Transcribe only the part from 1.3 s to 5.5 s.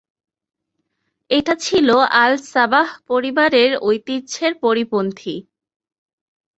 এটি ছিল আল-সাবাহ পরিবারের ঐতিহ্যের পরিপন্থী।